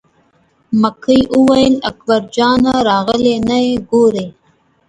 [0.81, 4.27] مکۍ وویل: اکبر جان راغلی نه یې ګورې.